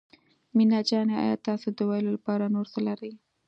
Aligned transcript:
مينه 0.55 0.79
جانې 0.89 1.15
آيا 1.23 1.35
تاسو 1.47 1.67
د 1.77 1.79
ويلو 1.89 2.09
لپاره 2.17 2.51
نور 2.55 2.65
څه 2.73 2.79
لرئ. 2.87 3.11